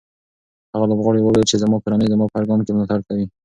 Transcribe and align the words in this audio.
هغه 0.73 0.85
لوبغاړی 0.91 1.19
وویل 1.21 1.43
چې 1.49 1.55
زما 1.63 1.77
کورنۍ 1.83 2.07
زما 2.13 2.25
په 2.27 2.35
هر 2.39 2.45
ګام 2.49 2.59
کې 2.65 2.71
ملاتړ 2.75 2.99
کړی 3.07 3.17
دی. 3.19 3.27